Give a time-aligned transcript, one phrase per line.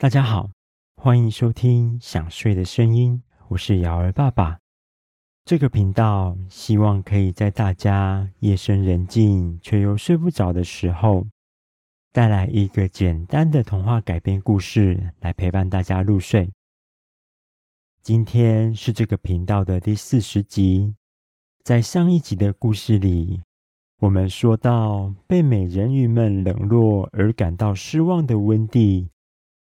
[0.00, 0.48] 大家好，
[0.94, 4.56] 欢迎收听《想睡的声音》，我是瑶儿爸爸。
[5.44, 11.26] 这个频道希望可以在大家夜深人静却又睡不着的时候，
[12.12, 16.48] 带来一个简单的童话改编故事，来陪伴大家入睡。
[18.00, 20.94] 今天是这个频道的第四十集。
[21.64, 23.42] 在上一集的故事里，
[23.98, 29.10] 我们说到被美人鱼们冷落而感到失望的温蒂。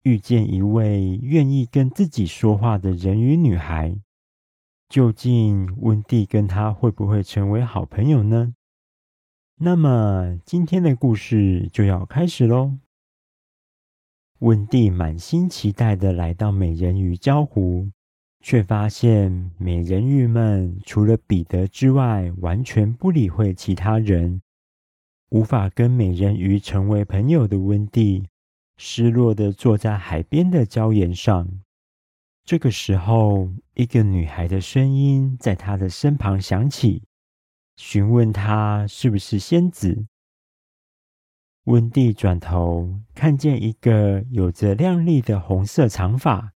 [0.08, 3.94] 遇见一位愿意跟自己说话的人鱼女孩，
[4.88, 8.54] 究竟温蒂跟她会不会成为好朋友呢？
[9.56, 12.78] 那么今天的故事就要开始喽。
[14.38, 17.90] 温蒂满心期待地来到美人鱼礁湖，
[18.40, 24.40] 却发现美人鱼们除了彼得之外，完全不理会其他人，
[25.28, 28.24] 无法跟美人鱼成为朋友的温蒂。
[28.78, 31.46] 失落的坐在海边的礁岩上。
[32.44, 37.02] 这个时候，一个女孩的声音在她的身旁响起，
[37.76, 40.06] 询问她是不是仙子。
[41.64, 46.54] 温蒂转头看见一个有着亮丽的红色长发、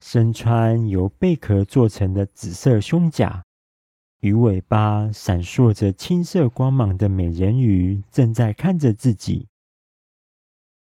[0.00, 3.44] 身穿由贝壳做成的紫色胸甲、
[4.20, 9.48] 鱼尾巴闪烁着青色光芒的美人鱼，正在看着自己。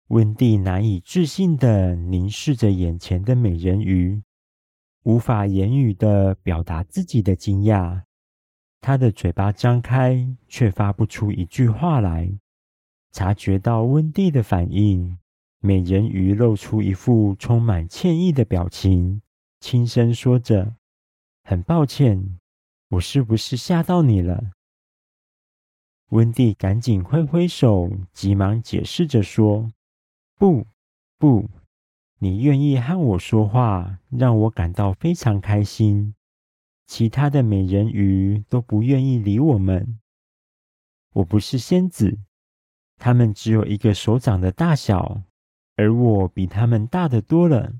[0.10, 4.22] 温蒂难以置信地凝视着眼前的美人鱼，
[5.04, 8.04] 无法言语地表达自己的惊讶。
[8.82, 12.32] 她的嘴巴张开，却发不出一句话来。
[13.12, 15.18] 察觉到温蒂的反应，
[15.60, 19.22] 美人鱼露出一副充满歉意的表情，
[19.62, 20.76] 轻声说着
[21.46, 22.40] ：“很抱歉，
[22.90, 24.52] 我是不是吓到你了？”
[26.10, 29.72] 温蒂赶紧挥挥手，急忙解释着说。
[30.38, 30.68] 不，
[31.18, 31.50] 不，
[32.20, 36.16] 你愿意和我说话，让我感到非常开心。
[36.86, 40.00] 其他的美人鱼都不愿意理我们。
[41.14, 42.20] 我不是仙子，
[42.98, 45.24] 他们只有一个手掌的大小，
[45.76, 47.76] 而我比他们大得多了。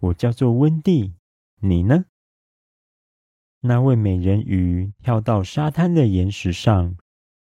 [0.00, 1.14] 我叫做温蒂，
[1.60, 2.06] 你呢？
[3.60, 6.96] 那位美人鱼跳到沙滩的岩石上，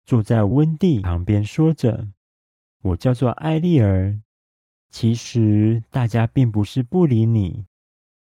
[0.05, 2.09] 坐在温蒂旁边，说着。
[2.85, 4.19] 我叫做艾丽儿。
[4.91, 7.65] 其实大家并不是不理你，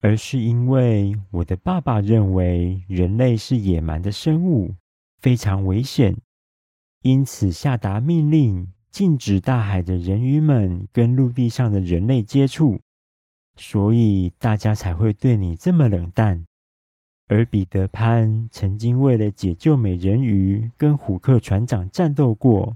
[0.02, 4.76] 而是因为我的爸爸认为人类是野蛮的生物，
[5.20, 6.18] 非常危险，
[7.02, 12.82] 因此下达命令，禁止大海的人鱼们跟陆地上的人类接触，
[13.56, 16.46] 所以大家才会对你这么冷淡。
[17.30, 22.76] 而彼得潘曾经为了解救美人鱼，跟虎克船长战斗过。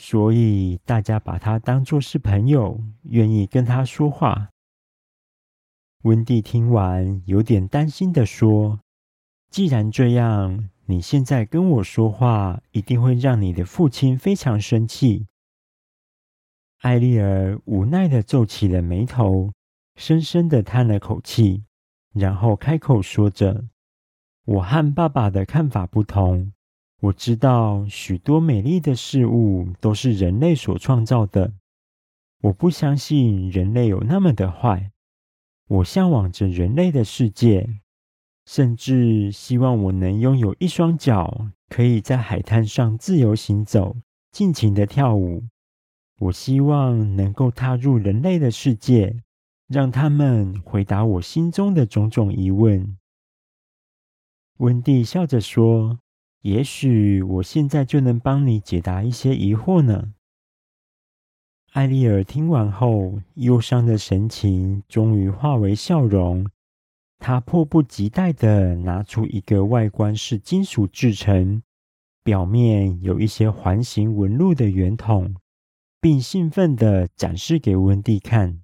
[0.00, 4.50] 所以大家把他当作是朋友，愿意跟他说话。
[6.04, 8.78] 温蒂听完，有点担心地说
[9.50, 15.26] ：“既然这样，你现在跟我说话，一定会让你的父亲非常生气。”
[16.78, 19.52] 艾丽儿无奈地皱起了眉头，
[19.96, 21.64] 深深地叹了口气，
[22.14, 23.64] 然后开口说着
[24.46, 26.52] ：“我和爸爸的看法不同。”
[27.00, 31.52] 我知道许多美丽的事物都是人类所创造的。
[32.40, 34.90] 我不相信人类有那么的坏。
[35.68, 37.68] 我向往着人类的世界，
[38.46, 43.96] 甚至希望我能拥有一双脚，可以在海滩上自由行走，
[44.32, 45.44] 尽情的跳舞。
[46.18, 49.22] 我希望能够踏入人类的世界，
[49.68, 52.98] 让他们回答我心中的种种疑问。
[54.56, 56.00] 温蒂笑着说。
[56.42, 60.12] 也许我现在就能帮你解答一些疑惑呢。
[61.72, 66.48] 艾丽儿听完后，忧伤的神情终于化为笑容。
[67.18, 71.62] 她迫不及待地拿出一个外观是金属制成、
[72.22, 75.34] 表面有一些环形纹路的圆筒，
[76.00, 78.62] 并兴奋地展示给温蒂看。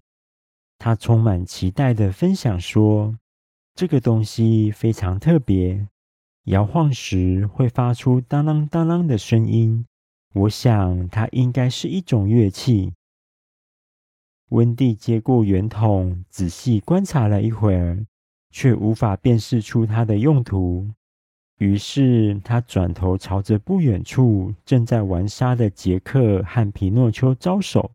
[0.79, 3.19] 她充满期待地分享说
[3.75, 5.89] ：“这个东西非常特别。”
[6.45, 9.87] 摇晃时会发出当啷当啷的声音，
[10.35, 12.93] 我想它应该是一种乐器。
[14.51, 18.05] 温蒂接过圆筒，仔细观察了一会儿，
[18.51, 20.91] 却无法辨识出它的用途。
[21.59, 27.93] 于是他转头朝着不远处正在玩沙的杰克和皮诺丘招手。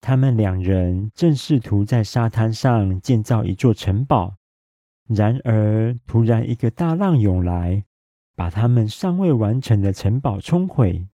[0.00, 4.34] 他们两人正试图在沙滩上建造一座城堡。
[5.12, 7.84] 然而，突然一个大浪涌来，
[8.36, 11.08] 把他们尚未完成的城堡冲毁。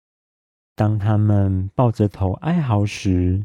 [0.75, 3.45] 当他们抱着头哀嚎时，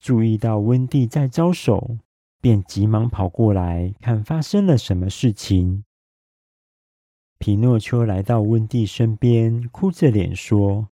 [0.00, 1.98] 注意到温蒂在招手，
[2.40, 5.84] 便急忙跑过来看发生了什么事情。
[7.38, 10.88] 皮诺丘来到温蒂身边，哭着脸说：“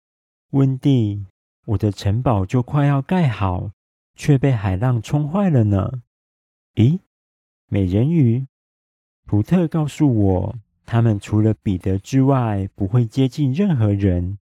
[0.52, 1.26] 温蒂，
[1.66, 3.72] 我的城堡就快要盖好，
[4.14, 6.02] 却被海浪冲坏了呢。”
[6.76, 7.00] 咦，
[7.68, 8.46] 美人鱼，
[9.26, 14.38] 福特告诉我，他们除了彼得之外，不会接近任何人。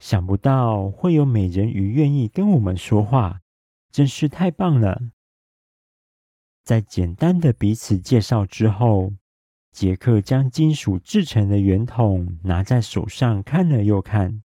[0.00, 3.40] 想不到会有美人鱼愿意跟我们说话，
[3.92, 5.00] 真是太棒了！
[6.64, 9.12] 在简单的彼此介绍之后，
[9.72, 14.42] 杰克将金属制成的圆筒拿在手上看了又看，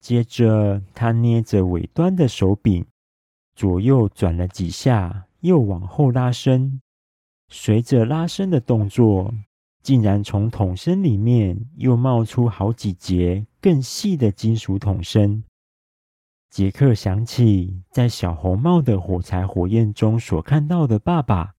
[0.00, 2.84] 接着他捏着尾端的手柄，
[3.54, 6.80] 左右转了几下，又往后拉伸。
[7.50, 9.32] 随着拉伸的动作，
[9.82, 15.42] 竟然从筒身里面又冒出好几节更细的金属筒身。
[16.50, 21.54] 杰克想起在小红帽的火柴火焰中所看到的爸爸，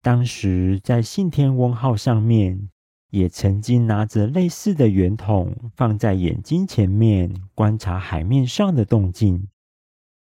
[0.00, 2.70] 当时在信天翁号上面
[3.10, 9.48] 也曾经拿着类似的圆筒放在眼睛前面观察海面上的动静。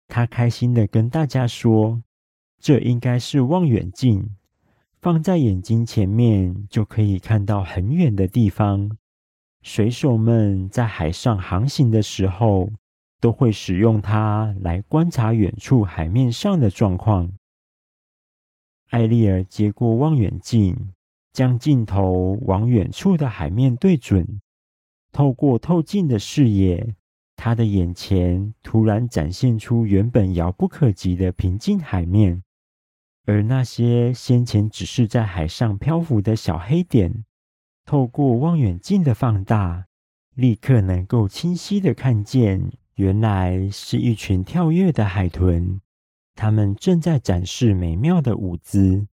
[0.08, 2.02] 他开心地跟大家说
[2.60, 4.36] ：“这应该是望远镜。”
[5.04, 8.90] 放在眼睛前面，就可以看到很远的地方。
[9.60, 12.70] 水手们在海上航行的时候，
[13.20, 17.30] 都会使用它来观察远处海面上的状况。
[18.88, 20.94] 艾丽儿接过望远镜，
[21.34, 24.40] 将镜头往远处的海面对准。
[25.12, 26.94] 透过透镜的视野，
[27.36, 32.42] 她的眼前突然展现出原本遥不可及的平静海面。
[33.26, 37.24] 而那些先前只是在海上漂浮的小黑点，
[37.86, 39.86] 透过望远镜的放大，
[40.34, 45.80] 立刻能够清晰地看见，原来是一群跳跃的海豚，
[46.34, 49.06] 它们正在展示美妙的舞姿。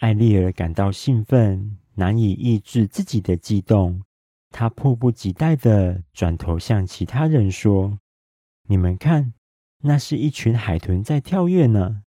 [0.00, 4.02] 艾丽儿感到兴奋，难以抑制自己的激动，
[4.50, 7.98] 她迫不及待地转头向其他人说
[8.68, 9.32] ：“你们看，
[9.78, 12.02] 那是一群海豚在跳跃呢。”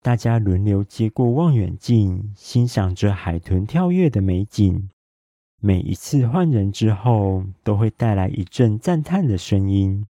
[0.00, 4.88] 大家轮流接过望远镜，欣赏着海豚跳跃的美景。
[5.60, 10.06] 每一次换人之后，都会带来一阵赞叹的声音。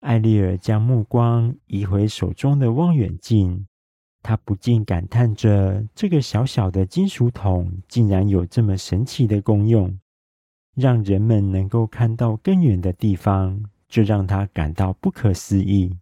[0.00, 3.66] 艾丽儿将目光移回手中的望远镜，
[4.22, 9.98] 她不禁感叹着：这个小小的金属桶竟然有这么神奇的功用，
[10.74, 15.96] 让人们能够看到更远的地方，这让她感到不可思议。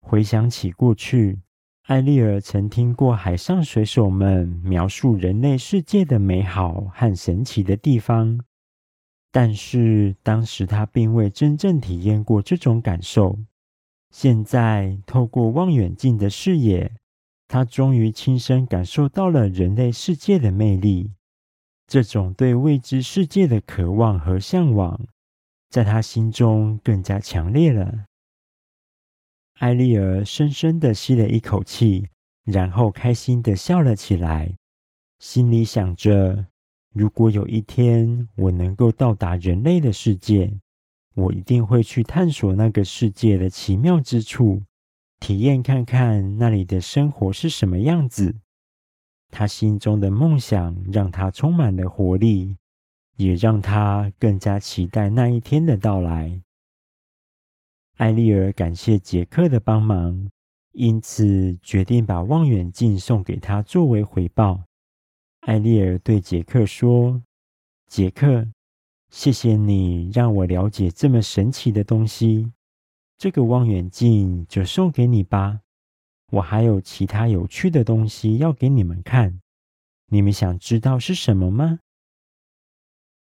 [0.00, 1.38] 回想起过去，
[1.86, 8.40] 艾丽儿曾听过海上水手们描述人类世界的美好和神奇的地方，
[9.30, 13.38] 但是当时她并未真正体验过这种感受。
[14.10, 16.90] 现在，透过望远镜的视野，
[17.48, 21.12] 她终于亲身感受到了人类世界的魅力。
[21.86, 24.98] 这种对未知世界的渴望和向往，
[25.68, 28.06] 在她心中更加强烈了。
[29.60, 32.08] 艾丽儿深深地吸了一口气，
[32.44, 34.56] 然后开心地笑了起来，
[35.18, 36.46] 心里想着：
[36.92, 40.52] 如果有一天我能够到达人类的世界，
[41.14, 44.60] 我一定会去探索那个世界的奇妙之处，
[45.20, 48.34] 体验看看那里的生活是什么样子。
[49.30, 52.56] 他心中的梦想让他充满了活力，
[53.16, 56.40] 也让他更加期待那一天的到来。
[57.96, 60.28] 艾丽儿感谢杰克的帮忙，
[60.72, 64.64] 因此决定把望远镜送给他作为回报。
[65.42, 67.22] 艾丽儿对杰克说
[67.86, 68.48] ：“杰克，
[69.10, 72.50] 谢谢你让我了解这么神奇的东西。
[73.16, 75.60] 这个望远镜就送给你吧。
[76.32, 79.40] 我还有其他有趣的东西要给你们看，
[80.08, 81.78] 你们想知道是什么吗？”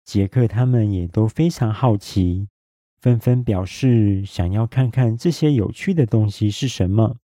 [0.06, 2.46] 杰克他们也都非常好奇。
[3.00, 7.16] 纷纷表示想要看看这些有趣的东西是什么。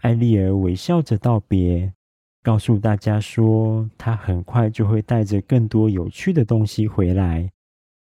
[0.00, 1.94] 艾丽儿微笑着道别，
[2.42, 7.52] 告诉大家说她很快就会带着更多有趣的东西回来，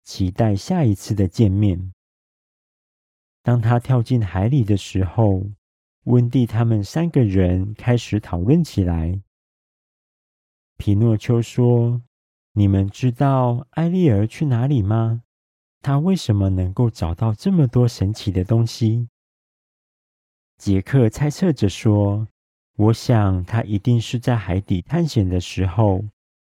[0.06, 1.92] 期待下一次的见面。
[3.44, 5.44] 当她跳进海里的时候，
[6.06, 9.22] 温蒂他们三个人开始讨论起来。
[10.78, 12.02] 皮诺丘说
[12.54, 15.24] ：“你们知道艾丽儿去哪里吗？”
[15.82, 19.08] 他为什么能够找到这么多神奇的东西？
[20.58, 22.28] 杰克猜测着说
[22.76, 26.04] ：“我想他一定是在海底探险的时候，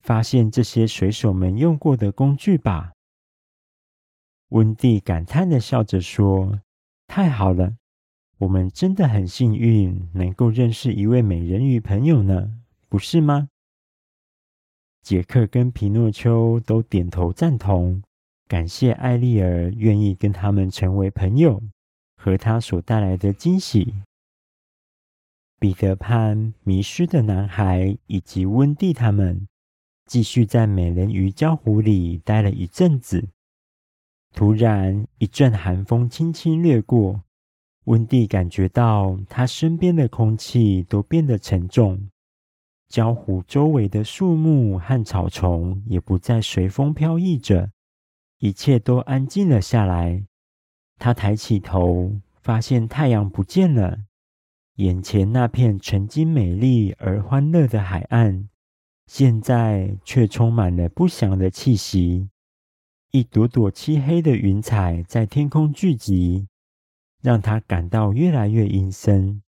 [0.03, 2.93] 发现这些水手们用过的工具吧。”
[4.51, 6.61] 温蒂感叹地笑着说
[7.09, 7.77] ：“太好了，
[8.39, 13.49] 我们真的很幸运，能够认识一位美人鱼朋友呢，不是吗？”
[15.01, 18.03] 杰克跟皮诺丘都点头赞同，
[18.47, 21.63] 感谢艾丽儿愿意跟他们成为朋友，
[22.17, 23.95] 和他所带来的惊喜。
[25.59, 29.49] 彼得潘、迷失的男孩以及温蒂他们
[30.05, 33.27] 继续在美人鱼礁湖里待了一阵子。
[34.35, 37.23] 突然，一阵寒风轻轻掠过，
[37.85, 42.11] 温蒂感觉到他身边的空气都变得沉重。
[42.91, 47.71] 礁湖周围的树木和草丛也不再随风飘逸着，
[48.45, 50.27] 一切都安静了下来。
[50.99, 54.01] 他抬起头，发现太阳不见了，
[54.75, 58.51] 眼前那片曾经美丽而欢乐的海岸，
[59.07, 62.29] 现在却充满了不祥的气息。
[63.13, 66.47] 一朵朵漆黑的云彩在天空聚集，
[67.23, 69.41] 让他感到越来越阴森。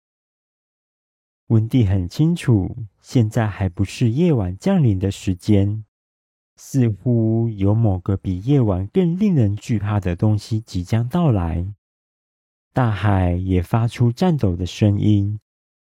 [1.48, 5.84] 温蒂很清楚，现在还不是夜晚降临的时间，
[6.56, 11.66] 似乎有某个比夜晚更令人惧怕的东西即将到来。
[12.72, 15.38] 大海也发出颤抖的声音，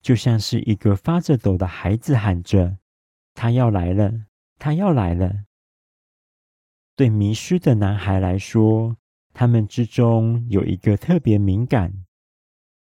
[0.00, 2.78] 就像是一个发着抖的孩子喊着
[3.34, 4.24] ：“他要来了，
[4.58, 5.44] 他要来了。”
[6.96, 8.96] 对迷失的男孩来说，
[9.32, 12.04] 他们之中有一个特别敏感。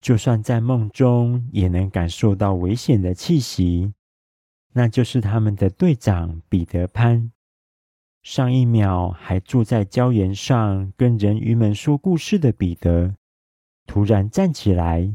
[0.01, 3.95] 就算在梦中，也能感受到危险的气息。
[4.75, 7.33] 那就是他们的队长彼得潘。
[8.25, 13.15] 上一秒还坐在礁岩上跟人鱼们说故事的彼得，
[13.87, 15.15] 突然站起来，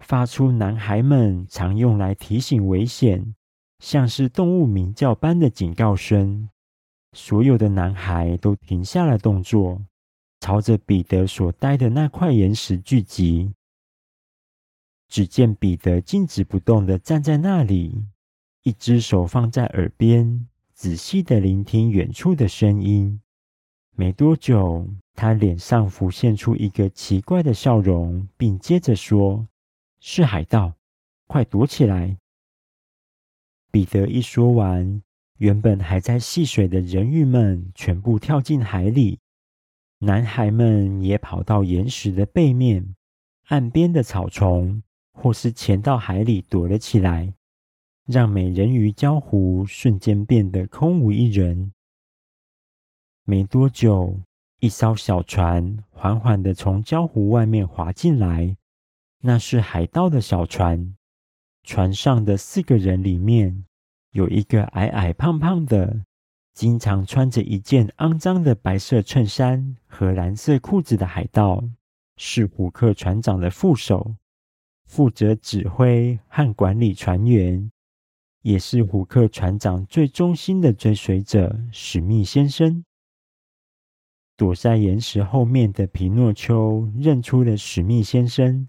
[0.00, 3.36] 发出男孩们常用来提醒危险，
[3.78, 6.50] 像是动物鸣叫般的警告声。
[7.12, 9.82] 所有的男孩都停下了动作，
[10.40, 13.54] 朝着彼得所待的那块岩石聚集。
[15.08, 18.06] 只见彼得静止不动地站在那里，
[18.64, 20.48] 一只手放在耳边，
[20.80, 23.20] 仔细的聆听远处的声音。
[23.94, 29.46] 没多久，他脸上浮现出一个奇怪的笑容，并接着说
[30.00, 30.72] ：“是海盗，
[31.26, 32.16] 快躲起来！”
[33.70, 35.02] 彼得一说完，
[35.36, 39.18] 原本还在戏水的人鱼们全部跳进海里，
[39.98, 42.96] 男孩们也跑到岩石的背面、
[43.48, 44.82] 岸边的草丛。
[45.12, 47.34] 或是潜到海里躲了起来，
[48.10, 51.72] 让美人鱼礁湖瞬间变得空无一人。
[53.22, 54.20] 没多久，
[54.58, 58.56] 一艘小船缓缓地从礁湖外面划进来，
[59.20, 60.96] 那是海盗的小船。
[61.62, 63.64] 船上的四个人里面，
[64.10, 66.04] 有一个矮矮胖胖的，
[66.52, 71.62] 经常穿着一件肮脏的白色衬衫和蓝色裤子的海盗，
[72.16, 74.16] 是虎克船长的副手。
[74.84, 77.70] 负责指挥和管理船员，
[78.42, 82.84] 也是虎克船长最忠心的追随者史密先生。
[84.36, 88.66] 躲在岩石后面的皮诺丘认出了史密先生，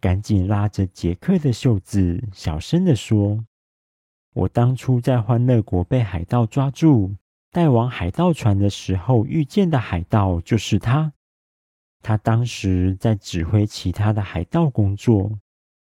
[0.00, 3.44] 赶紧拉着杰克的袖子，小声地说
[4.34, 7.16] ：“我当初在欢乐国被海盗抓住，
[7.50, 11.12] 带往海盗船的时候遇见的海盗就是他。
[12.02, 15.38] 他当时在指挥其他的海盗工作。”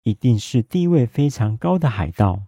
[0.06, 2.46] 一定是地位非常高的海盗。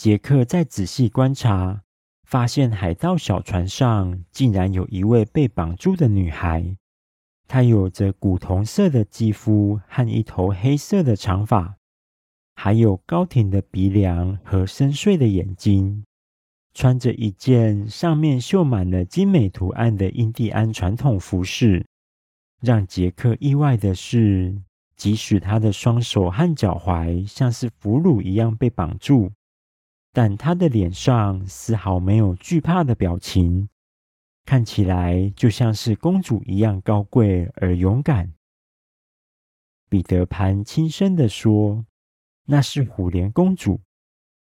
[0.00, 1.82] 杰克再仔细观察，
[2.24, 6.74] 发现海盗小船上竟然有一位被绑住的女孩。
[7.46, 11.76] 她有着古铜色的肌肤和一头黑色的长发，
[12.54, 16.02] 还有高挺的鼻梁和深邃的眼睛，
[16.72, 21.84] 穿着一件上面绣满了精美图案的印第安传统服饰。
[22.62, 24.62] 让杰克意外的是，
[24.96, 29.30] 即使他的双手和脚踝像是俘虏一样被绑住，
[30.12, 33.68] 但他的脸上丝毫没有惧怕的表情，
[34.44, 38.32] 看起来就像是公主一样高贵而勇敢。
[39.88, 41.84] 彼得潘轻声地说
[42.46, 43.80] ：“那是虎莲公主，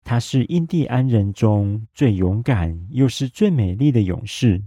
[0.04, 4.64] 她是印第安人中最勇敢又是最美丽的勇士。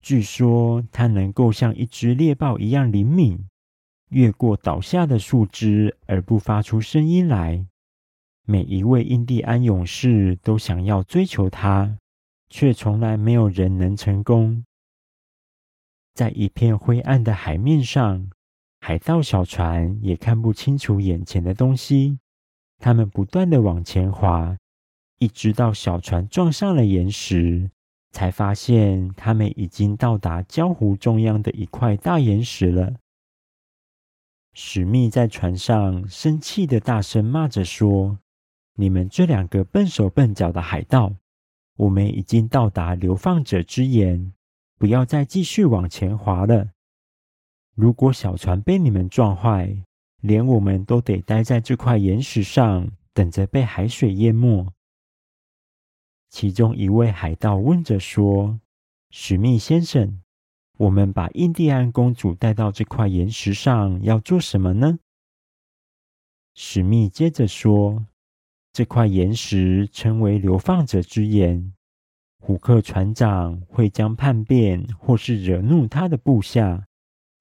[0.00, 3.46] 据说她能够像一只猎豹一样灵敏。”
[4.12, 7.66] 越过倒下的树枝而不发出声音来，
[8.44, 11.98] 每一位印第安勇士都想要追求她，
[12.50, 14.64] 却从来没有人能成功。
[16.12, 18.28] 在一片灰暗的海面上，
[18.80, 22.18] 海盗小船也看不清楚眼前的东西，
[22.78, 24.56] 他们不断地往前划，
[25.18, 27.70] 一直到小船撞上了岩石，
[28.10, 32.92] 才发现他们已经到达礁湖中央的一块大岩石了。
[34.52, 38.18] 史密在船上生气的大声骂着说
[38.74, 41.14] ：“你们这两个笨手笨脚的海盗，
[41.76, 44.32] 我们已经到达流放者之岩，
[44.78, 46.70] 不要再继续往前划了。
[47.74, 49.84] 如果小船被你们撞坏，
[50.20, 54.72] 连我们都得待在这块岩石上，等着被海水淹没。”
[56.30, 58.58] 其中一位海盗问着说
[59.10, 60.20] ：“史密先生。”
[60.78, 64.98] 我们把印第安公主带到这块岩石上要做什么呢？
[66.54, 68.06] 史密接着说
[68.72, 71.74] ：“这块岩石称为流放者之岩，
[72.40, 76.86] 虎克船长会将叛变或是惹怒他的部下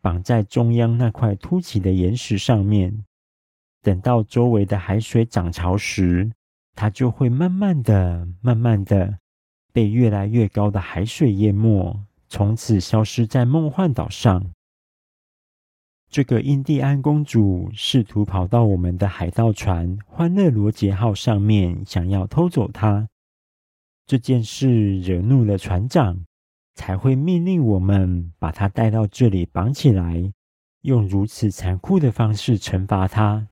[0.01, 3.05] 绑在中央那块凸起的岩石上面。
[3.81, 6.29] 等到周围的海水涨潮时，
[6.75, 9.17] 它就会慢慢的、慢慢的
[9.71, 11.97] 被越来越高的海水淹没。”
[12.27, 14.51] 从此消失在梦幻岛上。
[16.11, 23.07] 这个印第安公主试图跑到我们的海盗船“欢乐罗杰号”上面，想要偷走它。
[24.05, 26.25] 这件事惹怒了船长，
[26.75, 30.33] 才会命令我们把她带到这里绑起来，
[30.81, 33.47] 用如此残酷的方式惩罚她。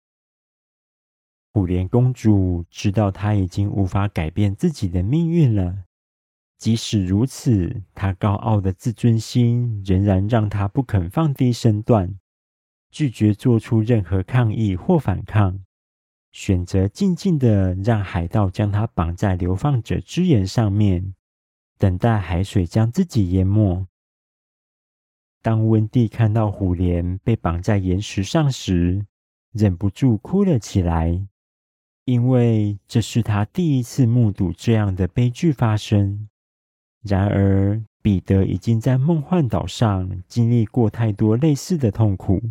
[1.53, 5.85] 虎莲公主知道她已经无法改变自己的命运了。
[6.57, 12.19] 即使如此，她高傲的自尊心仍然让她不肯放低身段，
[12.91, 15.59] 拒绝做出任何抗议或反抗，
[16.31, 21.13] 选择静静的让海盗将他绑在流放者之岩上面，
[21.77, 23.85] 等待海水将自己淹没。
[25.41, 29.05] 当温蒂看到虎莲被绑在岩石上时，
[29.53, 31.25] 忍不住哭了起来，
[32.05, 36.27] 因为这是他第一次目睹这样的悲剧发生。
[37.01, 42.41] 然而，彼得已经在梦幻岛上经历过太多类似的痛苦。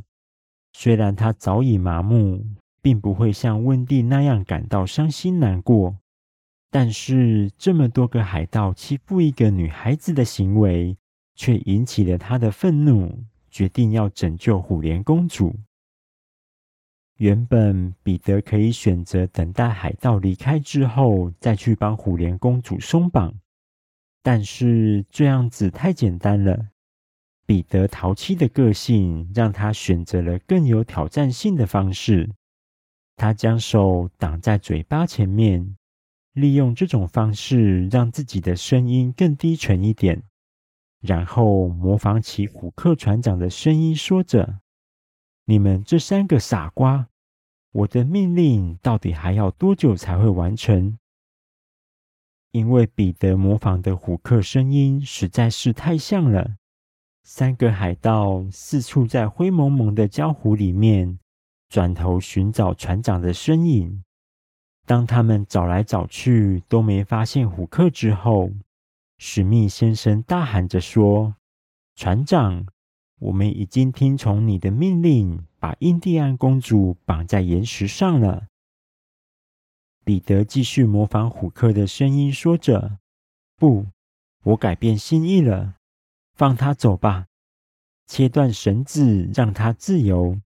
[0.80, 2.40] 虽然他早已麻木，
[2.80, 5.99] 并不会像温蒂那样感到伤心难过，
[6.71, 10.97] 但是这么多个海盗欺负一个女孩子的行为，
[11.34, 15.52] 却引起了他的愤怒，决定要拯救虎莲公主。
[17.17, 23.34] 原本彼得可以选择等待海盗离开之后，再去帮虎莲公主松绑。
[24.23, 26.69] 但是这样子太简单了。
[27.49, 32.28] 彼得淘气的个性让他选择了更有挑战性的方式。
[33.17, 35.78] 他将手挡在嘴巴前面，
[36.34, 40.25] 利用这种方式让自己的声音更低沉一点，
[41.00, 44.61] 然后模仿起虎克船长的声音，说着
[45.47, 47.08] ：“你们这三个傻瓜，
[47.73, 50.99] 我的命令到底还要多久才会完成？”
[52.52, 56.58] 因为彼得模仿的虎克声音实在是太像了，
[57.30, 61.19] 三个海盗四处在灰蒙蒙的礁湖里面
[61.69, 64.02] 转头寻找船长的身影。
[64.86, 68.50] 当他们找来找去都没发现虎克之后，
[69.19, 71.36] 史密先生大喊着说
[71.95, 72.67] ：“船长，
[73.19, 78.47] 我们已经听从你的命令，把印第安公主绑在岩石上了。”
[80.02, 83.00] 彼得继续模仿虎克的声音，说着
[83.54, 83.84] ：“不，
[84.45, 85.75] 我改变心意了，
[86.39, 87.27] 放他走吧，
[88.07, 90.41] 切断绳子，让他自由。”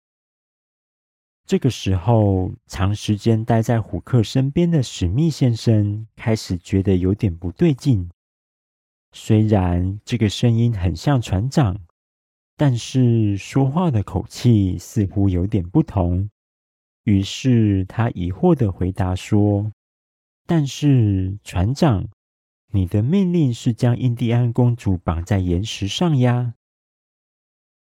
[1.48, 8.10] 这个时候，长时间待在虎克身边的史密先生开始觉得有点不对劲。
[9.12, 11.80] 虽然这个声音很像船长，
[12.54, 16.28] 但是说话的口气似乎有点不同。
[17.04, 19.72] 于是他疑惑地回答说
[20.44, 22.06] ：“但是船长，
[22.72, 26.54] 你的命令是将印第安公主绑在岩石上呀。”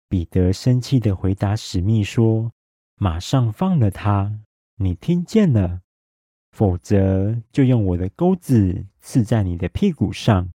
[0.10, 2.52] 彼得生气的回答史密说
[2.96, 4.42] ：“马上放了她，
[4.76, 5.82] 你听见了？
[6.52, 10.52] 否则就用我的钩子刺在你的屁股上。”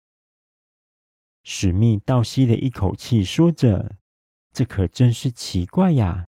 [1.44, 3.96] 史密倒吸了一口气，说着
[4.52, 6.26] ：“这可真是奇怪呀。”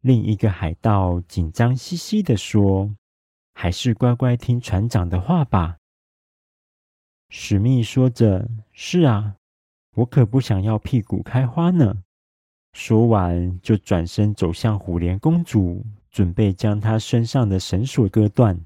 [0.00, 2.94] 另一个海盗紧张兮兮地说
[3.54, 5.78] ：“还是乖乖听船长的话吧。”
[7.36, 9.34] 史密说着：“是啊，
[9.96, 12.04] 我可不想要屁股开花呢。”
[12.72, 18.64] 说完，就转身走向虎莲公主，准备将她身上的绳索割断。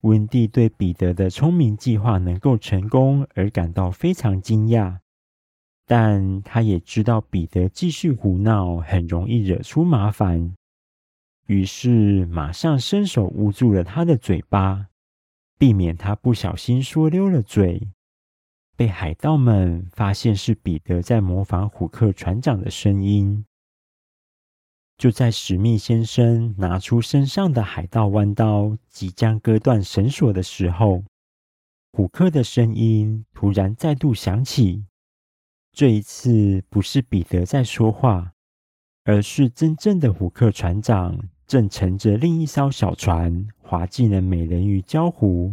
[0.00, 4.98] 温蒂对彼得的聪明计划能够成功而感到非常惊讶。
[5.86, 10.56] 但他也知道彼得继续胡闹很容易惹出麻烦，
[11.46, 14.88] 于是马上伸手捂住了他的嘴巴，
[15.58, 17.88] 避免他不小心说溜了嘴。
[18.76, 23.44] 被海盗们发现是彼得在模仿虎克船长的声音，
[24.98, 31.04] 就在史密先生拿出身上的海盗弯刀，即将割断绳索的时候，
[31.92, 34.84] 虎克的声音突然再度响起。
[35.70, 38.32] 这一次不是彼得在说话，
[39.04, 45.52] 而是真正的虎克船长正乘着另一艘小船划进了美人鱼礁湖。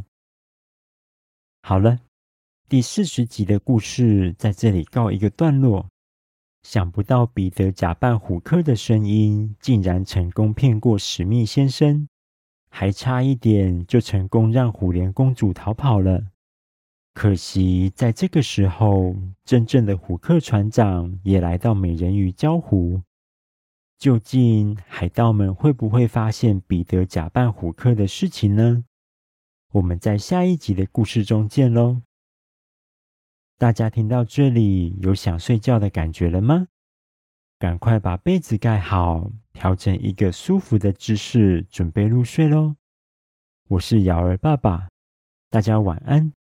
[1.62, 2.00] 好了，
[2.68, 5.88] 第四十集的故事在这里告一个段落。
[6.64, 12.08] 想不到彼得假扮虎克的声音，竟然成功骗过史密先生，
[12.70, 16.24] 还差一点就成功让虎莲公主逃跑了。
[17.14, 23.02] 可惜在这个时候，真正的虎克船长也来到美人鱼礁湖。
[24.02, 28.84] 究竟海盗们会不会发现彼得假扮虎克的事情呢？
[29.74, 32.02] 我们在下一集的故事中见喽！
[33.60, 36.66] 大家听到这里，有想睡觉的感觉了吗？
[37.60, 42.76] 赶快把被子盖好，调整一个舒服的姿势，准备入睡喽。
[43.68, 44.90] 我是瑶儿爸爸，
[45.52, 46.34] 大家晚安。